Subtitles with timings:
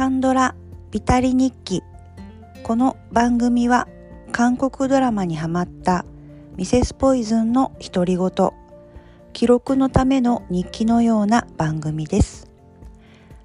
[0.00, 0.54] カンドラ
[0.90, 1.82] ビタリ日記。
[2.62, 3.86] この番組は
[4.32, 6.06] 韓国ドラマにハマった
[6.56, 8.30] ミセスポイズンの独り言。
[9.34, 12.48] 記録のための日記のような番組です。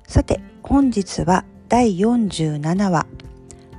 [0.08, 3.06] さて本日は第47話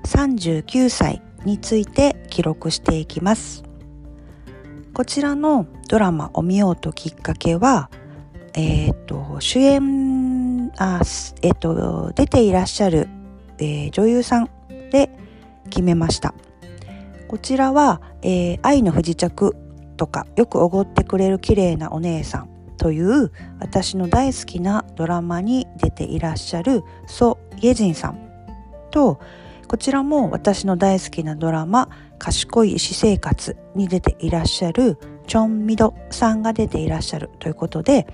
[0.04, 3.64] 39歳について記録していきます。
[4.92, 7.88] こちらのドラマを見ようときっかけは
[8.52, 10.05] えっ、と主演
[10.78, 11.00] あ
[11.42, 13.08] えっ、と出ていらっしゃる、
[13.58, 14.50] えー、女優さん
[14.90, 15.10] で
[15.70, 16.34] 決めました。
[17.28, 19.56] こちらは、えー、愛の不時着
[19.96, 28.18] とかよくおごってくれる綺麗なお姉さんという私の大好きなドラマに出ていらっしゃるソ・イェジンさん
[28.90, 29.18] と
[29.66, 38.06] こちらも私の大好きなドラマ「賢い私生活」に出ていらっしゃるチョン・ミドさんが出ていらっしゃるということで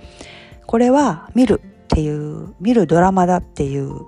[0.65, 1.61] これは見る
[1.93, 4.01] っていう見るドラマだっていう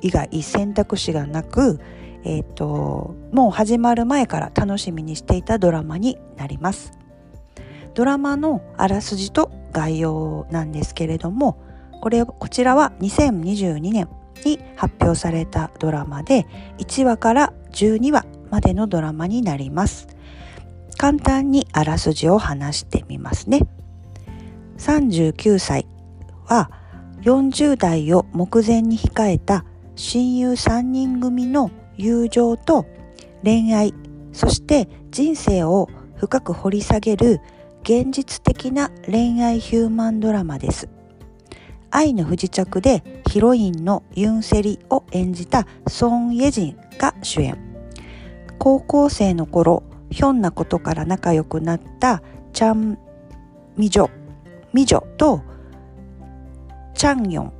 [0.00, 1.80] 以外選択肢がなく
[2.24, 6.92] え、ー、ともう始まる前から楽しみにしていたドラマになります。
[7.94, 11.62] ドラマのあらすじと概要なんですけれども
[12.00, 14.08] これこちらは2022年
[14.44, 16.46] に発表されたドラマで
[16.78, 20.08] 1話から12話までのドラマになります。
[20.96, 23.60] 簡単にあらすじを話してみますね。
[24.78, 25.86] 39歳
[26.46, 26.70] は
[27.24, 29.64] 40代を目前に控えた
[29.96, 32.84] 親友3人組の友情と
[33.42, 33.94] 恋愛
[34.32, 37.40] そして人生を深く掘り下げる
[37.82, 40.88] 現実的な恋愛ヒューマンドラマです。
[41.90, 47.56] 愛の不時着でヒロインのユンセリを演じたソン・イェジンが主演。
[48.58, 52.98] 高校生の頃ひょんなことから仲良くなったチャン・
[53.76, 54.10] ミジョ
[54.72, 55.42] ミジョと
[57.04, 57.52] チャンヨン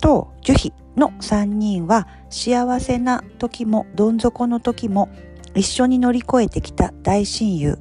[0.00, 5.10] とジュヒの3人は幸せな時もどん底の時も
[5.54, 7.78] 一緒に乗り越えてきた大親友。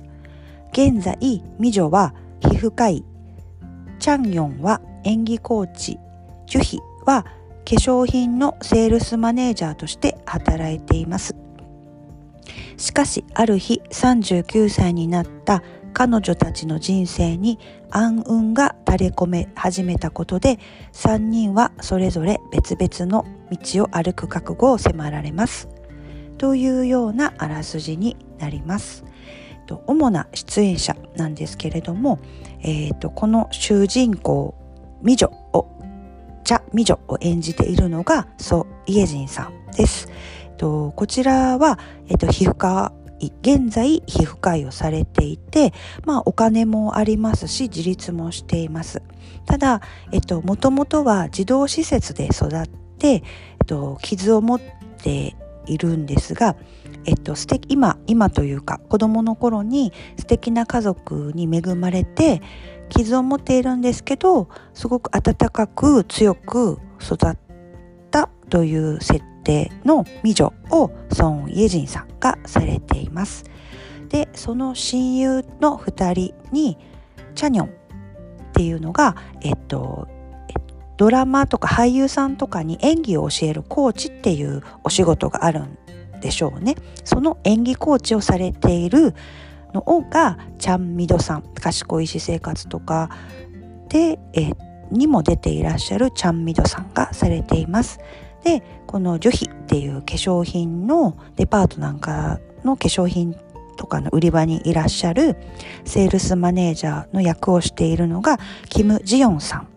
[0.73, 1.17] 現在
[1.57, 3.06] 美女は皮膚科医。
[3.97, 5.97] チャンヨンは演技コーチ。
[6.47, 7.31] ジュヒは化
[7.63, 11.34] 粧品のセールスマネージャーとして働いています。
[12.75, 15.63] しかしある日39歳になった
[15.95, 17.57] 彼女たちの人生に
[17.89, 20.59] 暗雲が垂れ込め始めたことで
[20.91, 25.69] 3人はそれぞれ別々の道を歩く覚悟を迫られます
[26.38, 29.05] というようなあらすじになります
[29.88, 32.19] 主な出演者なんですけれども、
[32.61, 34.53] えーと、この主人公
[35.01, 35.67] 美女を
[36.44, 40.07] チャ・ミジョを演じているのがソ・イエジンさんです。
[40.57, 42.94] とこちらは、えっと、皮膚科
[43.42, 45.74] 現在皮膚科医をされていて、
[46.06, 49.02] まあ、お金もありますし自立もしています。
[49.46, 49.81] ただ、
[50.44, 52.68] もともとは児童施設で育っ
[52.98, 53.22] て、えっ
[53.68, 55.36] と、傷を持って
[55.68, 56.56] いるんですが、
[57.06, 62.42] えっと、素敵今今というか子供の頃に素敵な家族に恵まれて
[62.90, 67.44] 傷を持っているんですけどすごく温かく強く育って
[68.16, 73.44] たという設定の美女をソン・イェジンさんがされています。
[74.08, 76.78] でその親友の2人に
[77.34, 77.72] チャニョンっ
[78.53, 80.08] ていうのが、えっと、
[80.96, 85.78] ドラマとか俳優さんとかに演技を教えるコーチっていうお仕事があるん
[86.22, 86.76] でしょうね。
[87.03, 89.14] その演技コーチをされている
[89.74, 93.09] のがチャン・ミドさん賢い私生活とか
[93.90, 94.56] で、えっ
[94.91, 98.00] にも出ていらっしゃるチャン・ミドさんがされています。
[98.44, 103.35] でこのジュヒっていう化粧品のデパートなんかの化粧品
[103.75, 105.35] とかの売り場にいらっしゃる
[105.84, 108.38] セールスマネージャーの役をしているのが
[108.69, 109.68] キム・ジヨンさん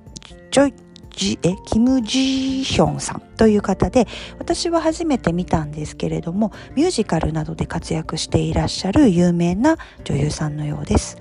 [0.50, 0.74] ジョ
[1.10, 1.56] ジえ？
[1.66, 4.06] キム・ジヒョンさんという方で
[4.38, 11.18] 私は初めて見たんですけれどもミュージカルなどで活躍していらっしゃる有名な女優さんのようです。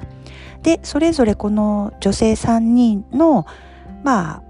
[0.62, 3.48] でそれぞれこの女性3人の
[4.07, 4.44] まあ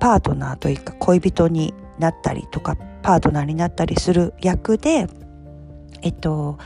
[0.00, 5.06] パートナーというか恋人になったりとかパートナーになったりする役で、
[6.02, 6.58] えっと、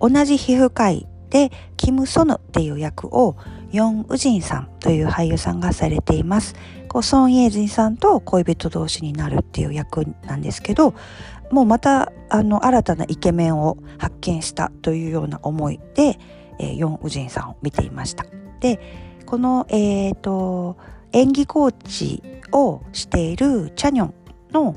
[0.00, 3.36] 同じ皮膚科医でキム・ソヌっていう役を
[3.72, 6.54] ヨン・ウジンさんという俳優さんがされています。
[6.86, 10.94] こうソン・イェジンさんと恋人同士になるっていう役なんですけど
[11.50, 16.20] もうまたあの新たなイケメンを発見したというような思いで、
[16.60, 18.24] えー、ヨン・ウジンさんを見ていました。
[18.60, 18.78] で
[19.26, 20.76] この、えーと
[21.12, 22.22] 演技コーチ
[22.52, 24.14] をしているチャニョン
[24.52, 24.76] の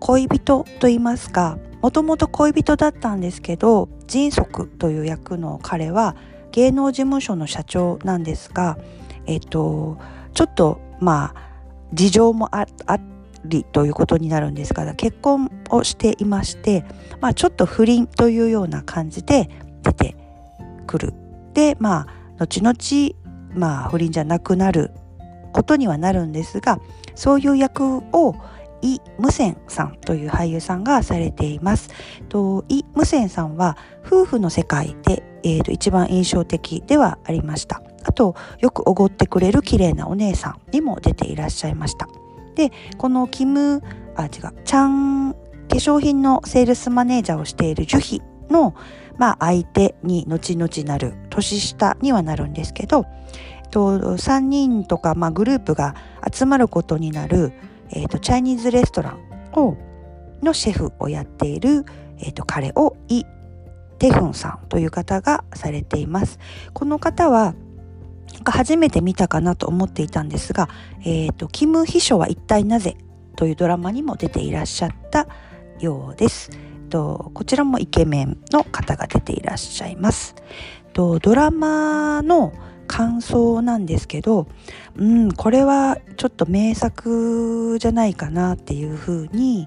[0.00, 6.16] 恋人と言いますかもともと恋人だったんですけど迅速という役の彼は
[6.52, 8.78] 芸能事務所の社長なんですが、
[9.26, 9.98] えっと、
[10.34, 11.52] ちょっとまあ
[11.92, 12.66] 事情もあ
[13.44, 16.84] りということになるんですが結婚をしていまして、
[17.20, 19.50] まあ、ちょっと不倫というような感じで
[19.82, 20.16] 出て
[20.86, 21.14] くる。
[21.54, 22.06] でま
[22.38, 23.14] あ後々、
[23.54, 24.90] まあ、不倫じゃなくなる
[25.52, 26.80] ことにはなるんですが
[27.14, 28.34] そういう役を
[28.82, 31.90] イ・ムセンさんという俳優さんがされています。
[32.28, 37.80] とイ・ムセンさんは夫婦の世界で、えー、と一番印象的ではありました。
[38.04, 42.08] あとよくおごってくれる綺麗なお姉さんにも出ていらっしゃいました。
[42.56, 43.82] でこのキム
[44.16, 44.30] あ違う
[44.64, 45.38] チャン化
[45.76, 48.74] 粧品のセールスマネージャーをしているジュヒの、
[49.16, 53.06] まあ、相手に後々なる年下にはなるんですけど、
[53.72, 55.96] と、3人とか、まあ、グループが
[56.32, 57.52] 集まることになる
[57.92, 59.20] えーと、チャイニーズレストラン
[59.52, 59.76] を
[60.42, 61.84] のシェフをやっている、
[62.18, 63.24] えーと、彼をイ・
[63.98, 66.38] テフンさんという方がされています。
[66.72, 67.54] この方は
[68.46, 70.68] 初めて見たかなと思っていたんですが、
[71.02, 72.96] えーと、キム秘書は一体なぜ
[73.36, 75.28] というドラマにも出ていらっしゃった
[75.78, 76.50] ようです。
[76.88, 80.34] とこちらもイケメンの方が出ていらっしゃいます。
[80.92, 82.52] とドラマの
[82.92, 84.46] 感想なんですけど、
[84.96, 89.66] うん、これはちょっと名作じゃないかなっていうふうに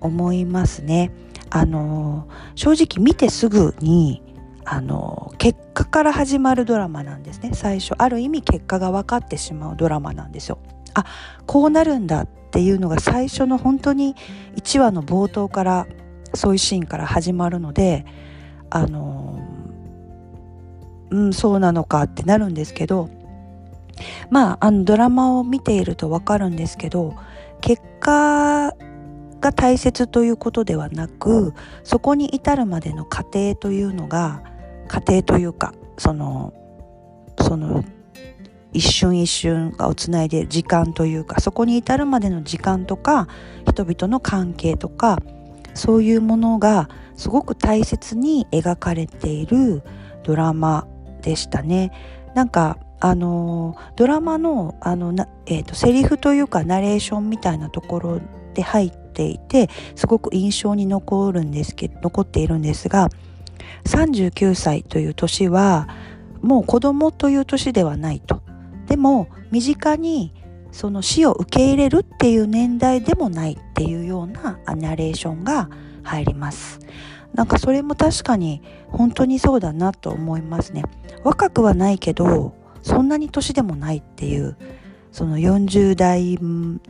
[0.00, 1.12] 思いますね。
[1.48, 4.20] あの正直見てすぐに
[4.64, 10.58] あの結果から始まるドラマなんですね最初ある意味結果が分かってしまうドラマなんですよ。
[10.94, 11.04] あ
[11.46, 14.16] こうなるんだっていうのが最初の本当に
[14.56, 15.86] 1話の冒頭から
[16.34, 18.04] そういうシーンから始まるので
[18.70, 19.38] あの
[21.10, 23.08] うんそうなのかってなるんですけど
[24.30, 27.14] まああのドラマを見ていると分かるんですけど
[27.60, 28.72] 結果
[29.40, 31.54] が大切ということではなく
[31.84, 34.42] そこに至るまでの過程というのが
[34.88, 36.52] 過程というかその
[37.40, 37.84] その
[38.72, 43.28] 一瞬一瞬がをつないで時間というかそこに至るまでの時間とか
[43.66, 45.18] 人々の関係とか
[45.74, 49.82] そういうものがすごく大切に描かれている
[50.24, 50.86] ドラマ
[51.26, 51.90] でしたね。
[52.34, 55.12] なんかあのドラマのあの、
[55.46, 58.20] えーと、セリフというかナレーションみたいなところ
[58.54, 63.10] で入っていてすごく印象に残るんですけ残っているんですが
[63.84, 65.88] 39歳という年は
[66.40, 68.40] もう子供という年ではないと。
[68.86, 70.32] でも身近に
[70.70, 75.68] その死を受け入れるっていう年代でもないっていうようなナレーションが
[76.02, 76.78] 入ります。
[77.34, 80.84] なんかそれも確かに本当にそうだなと思いますね。
[81.24, 84.56] 若くはないけどそんなに年でもないっていう
[85.10, 86.38] その40代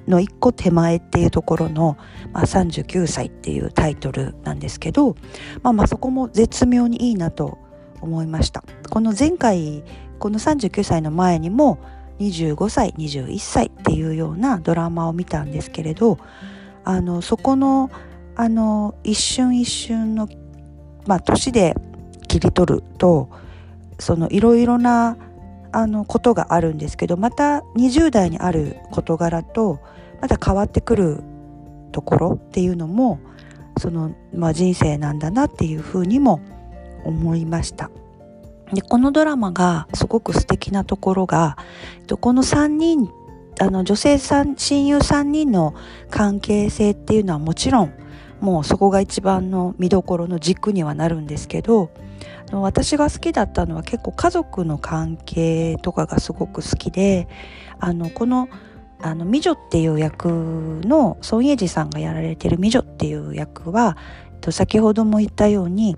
[0.09, 1.97] の一個手前っていうところの、
[2.33, 5.15] まあ、39歳っていうタイトルなんですけど、
[5.63, 7.59] まあ、まあそこも絶妙にいいなと
[8.01, 8.65] 思いました。
[8.91, 9.85] この前回
[10.19, 11.79] この39歳の前にも
[12.19, 16.19] 25歳21歳っていうようなドラマを見たんですけれど
[16.85, 17.91] あのそこの
[18.37, 20.29] あの一瞬一瞬の、
[21.07, 21.75] まあ、年で
[22.29, 23.31] 切り取ると
[23.99, 25.17] そのいろいろな
[25.73, 29.81] あのことがあるんですけどまた20代にある事柄と
[30.21, 31.23] また変わってくる
[31.93, 33.21] ところっていうのも
[33.79, 36.41] その、まあ、人生なんだなっていうふうにも
[37.05, 37.91] 思いました。
[38.73, 41.57] でこのドラマがすごく素敵なところが
[42.21, 43.09] この3人
[43.61, 45.75] あの女性3親友3人の
[46.11, 47.95] 関係性っていうのはもちろん
[48.41, 51.91] もうそこが一番の見どころの軸にはなるんですけど
[52.53, 57.29] 私が好きだったのは結構家族の関係とかがすごく好きで
[57.79, 58.49] あのこの
[59.01, 60.29] あの美女っていう役
[60.85, 63.97] の孫英二さんがやられてる美女っていう役は
[64.51, 65.97] 先ほども言ったように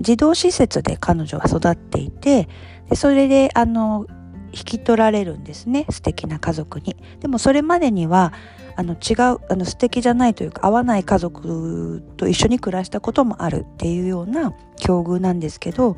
[0.00, 2.48] 児童施設で彼女は育っていて
[2.94, 4.06] それであの
[4.52, 6.96] 引き取られるんですね素敵な家族に。
[7.20, 8.32] でもそれまでには
[8.76, 15.96] あの違うあの素敵じゃないというか合わない家族と一緒に暮らしたこともあるっていうような境遇なんですけど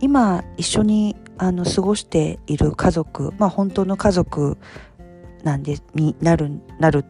[0.00, 4.56] 今一緒にあの過ごしている家族まあ本当の家族
[5.42, 7.04] なんでになるなる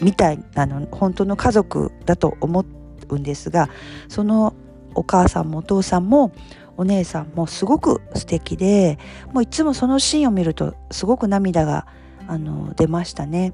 [0.00, 2.64] みたいなの本当の家族だと思
[3.08, 3.68] うんですが
[4.08, 4.54] その
[4.94, 6.32] お母さんもお父さんも
[6.76, 8.98] お姉さんもすごく素敵で
[9.32, 11.86] もういつもそのシーンを見るとすごく涙が
[12.26, 13.52] あの出ましたね。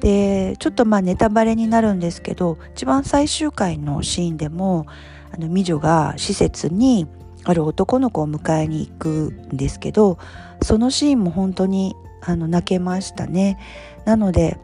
[0.00, 4.86] でちょっとまあネタバレになるんですけど一番最終回のシーンでも
[5.32, 7.06] あの美女が施設に
[7.44, 9.08] ある男の子を迎えに行く
[9.52, 10.18] んですけど
[10.62, 13.58] そのシーンも本当にあの泣けましたね。
[14.04, 14.58] なので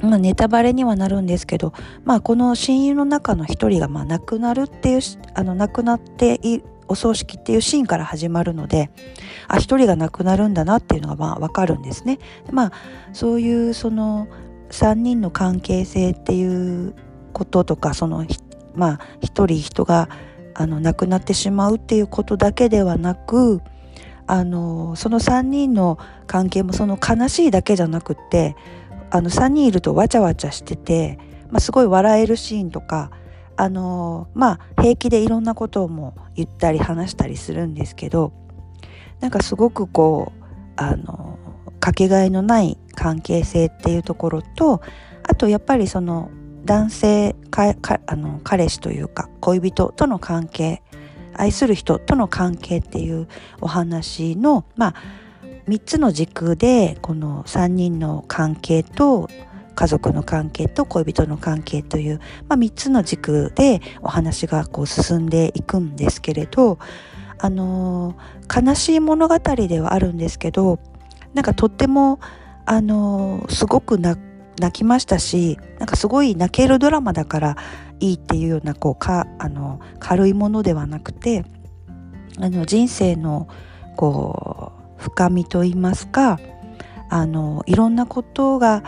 [0.00, 1.72] まあ、ネタバレにはなるんですけど、
[2.04, 5.00] まあ、この親友の中の一人がまあ亡くなるっていう
[5.34, 8.90] あの亡くなっていお葬式っていうシーンから始まるので
[9.48, 12.18] あ一人が亡くなるんだなっていうのがまあ分かるんですね。
[12.50, 12.72] まあ、
[13.12, 14.28] そういうその
[14.70, 16.94] 3人の関係性っていう
[17.32, 18.24] こととかその
[18.74, 20.08] まあ一人人が
[20.54, 23.60] あの亡くなってしまうっていうことだけではなく
[24.26, 28.56] あのその3人の関係もその悲しいだけじゃなくって
[29.10, 31.18] あの3人いるとわちゃわちゃしてて、
[31.50, 33.10] まあ、すごい笑えるシーンとか
[33.56, 38.32] あのまあ平気でいろんなことをも言ったり話したりするんですけど
[39.20, 40.42] なんかすごくこう
[40.76, 41.38] あの
[41.80, 44.82] かけがえのない関係性っていうところと
[45.22, 46.30] あとやっぱりその
[46.64, 47.74] 男性か
[48.06, 50.82] あの彼氏というか恋人との関係
[51.34, 53.28] 愛する人との関係っていう
[53.60, 54.94] お話のまあ
[55.68, 59.28] 3つの軸でこの3人の関係と
[59.74, 66.78] 家族の関係と恋人の関係という、まあ、3つの軸でお話がこう進んでいくんですけれど
[67.38, 68.14] あの
[68.54, 70.78] 悲しい物語ではあるんですけど
[71.34, 72.20] なんかとっても
[72.66, 74.18] あのすごく泣
[74.72, 77.56] きましたしなんかすごい泣けるドラマだから
[77.98, 81.44] いいっていうようなこうかあの軽いものではなくて
[82.38, 83.48] あの人生の
[83.96, 86.38] こう深みといいますか
[87.08, 88.82] あのいろんなことが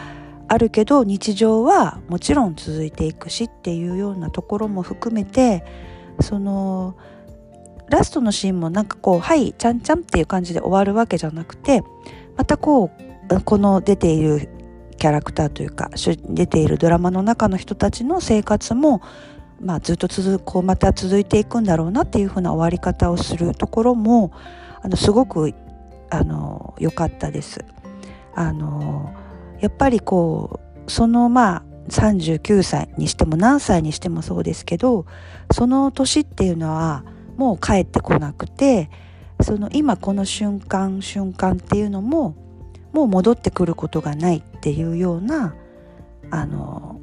[0.49, 5.65] あるけど日常はもちろん続いていくしっていうようなところも含めて
[6.21, 6.97] その
[7.89, 11.83] ラストのシーンもなんかこう「はいちゃんちゃん」っていう感じで終わるわけじゃなくて
[12.37, 12.91] またこ
[13.29, 14.49] うこの出ている
[14.99, 15.91] キャラクターというか
[16.29, 19.03] 出ているドラマの中の人たちの生活も、
[19.61, 24.33] まあ、ずっと続こうまた続いていくんだろうなっていうふうな終わり方をするところも
[24.83, 25.53] あのすごく
[26.11, 27.65] あの良かったです。
[28.35, 29.13] あの
[29.65, 35.07] やっぱりこうそのまあ39歳にしても何歳にしてもそうですけど
[35.51, 37.03] その年っていうのは
[37.39, 38.91] もう帰ってこなくて
[39.41, 42.37] その今この瞬間瞬間っていうのも
[42.93, 45.55] もう戻ってくることがないっていうような
[46.31, 47.01] あの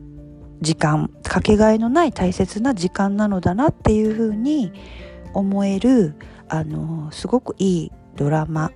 [0.61, 4.71] 時間かけがえのない大切な時間なのだなっていうふうに
[5.33, 6.13] 思える
[6.47, 8.71] あのすごくいいドラマ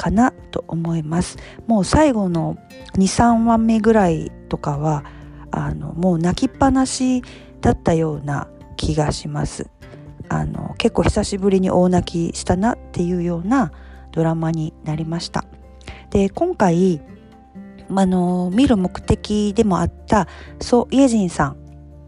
[0.00, 1.36] かなと思います。
[1.66, 2.56] もう最後の
[2.96, 5.04] 23話目ぐらいとかは
[5.50, 7.22] あのもう泣きっぱなし
[7.60, 9.68] だったような気がします。
[10.30, 13.72] あの結構久しぶりに大泣きしたなっていうような
[14.12, 15.44] ドラマになりました。
[16.08, 17.02] で今回
[17.94, 20.28] あの見る目的でもあった
[20.60, 21.56] ソ・イェジンさん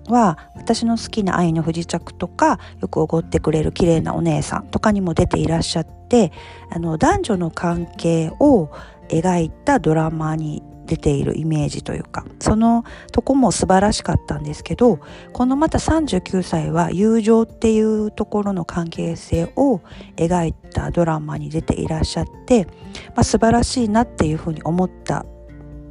[0.09, 6.33] は私の好きな愛の不時着とかよくおごってくれる綺麗なお姉さんとかにも出ていらっしゃって
[6.71, 8.71] あの男女の関係を
[9.09, 14.99] 描いたドラマに出ているイメージというかそのとこも素晴らしかったんですけど
[15.33, 19.81] このまた39歳は友情っていうところの関係性を
[20.17, 22.67] 描いたドラマに出ていらっしゃって、
[23.09, 25.25] まあ、素晴らしいなっていうふうに思った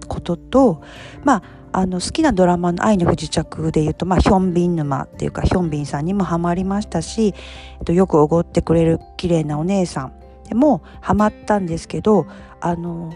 [0.07, 0.83] ことと
[1.23, 7.33] まああの好きなドラマの「愛の不時着」でいうと、まあ、ヒョンビン沼っていうかヒョンビンさんにもハマりましたし、
[7.79, 10.13] えっと、よくおごってくれる綺麗なお姉さん
[10.47, 12.27] でもハマったんですけど
[12.59, 13.13] あの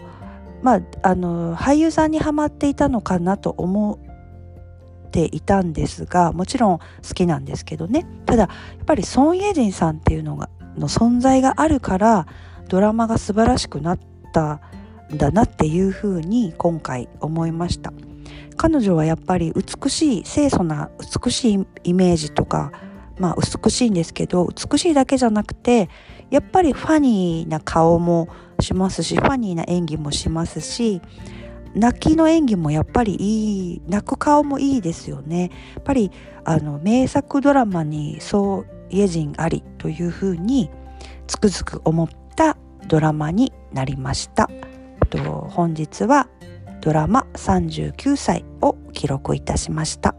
[0.62, 3.98] まああの俳優さんにはまっていたのかなと思
[5.06, 6.84] っていたんですがもちろん好
[7.14, 8.48] きなんですけどねただや
[8.82, 10.48] っぱりソン・イェジンさんっていうのが
[10.78, 12.26] の存在があるから
[12.68, 13.98] ドラマが素晴らしくなっ
[14.32, 14.60] た
[15.12, 17.92] んだなっていうふうに今回思いました。
[18.56, 20.90] 彼女はやっぱり美しい清楚な
[21.24, 22.72] 美しいイメージとか
[23.18, 25.88] まあ美しいんですけど美しいだけじゃなくて
[26.30, 28.28] やっぱりファニーな顔も
[28.60, 31.00] しますしファニーな演技もしますし
[31.74, 35.50] 泣きの演技もやっぱりいい泣く顔もいいですよね。
[35.74, 36.10] やっぱり
[36.44, 40.70] あの名作ドラマにそうイェジンありというふうに
[41.26, 42.56] つくづく思った
[42.88, 44.48] ドラマになりました。
[45.10, 45.18] と
[45.50, 46.28] 本日は
[46.86, 50.14] ドラマ39歳を記録いたしました。